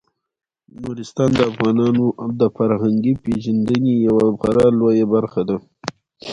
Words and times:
نورستان 0.81 1.29
د 1.35 1.41
افغانانو 1.51 2.05
د 2.39 2.41
فرهنګي 2.55 3.13
پیژندنې 3.23 3.93
یوه 4.07 4.25
خورا 4.39 4.67
لویه 4.79 5.05
برخه 5.13 5.41
ده. 5.49 5.57